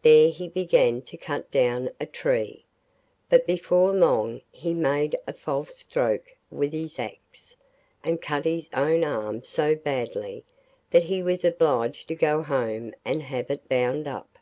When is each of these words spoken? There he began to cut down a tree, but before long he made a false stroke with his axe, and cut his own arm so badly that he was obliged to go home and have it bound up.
There 0.00 0.30
he 0.30 0.48
began 0.48 1.02
to 1.02 1.18
cut 1.18 1.50
down 1.50 1.90
a 2.00 2.06
tree, 2.06 2.64
but 3.28 3.46
before 3.46 3.92
long 3.92 4.40
he 4.50 4.72
made 4.72 5.14
a 5.26 5.34
false 5.34 5.76
stroke 5.76 6.34
with 6.50 6.72
his 6.72 6.98
axe, 6.98 7.54
and 8.02 8.18
cut 8.22 8.46
his 8.46 8.70
own 8.72 9.04
arm 9.04 9.42
so 9.42 9.74
badly 9.76 10.42
that 10.90 11.04
he 11.04 11.22
was 11.22 11.44
obliged 11.44 12.08
to 12.08 12.14
go 12.14 12.42
home 12.42 12.94
and 13.04 13.22
have 13.24 13.50
it 13.50 13.68
bound 13.68 14.06
up. 14.08 14.38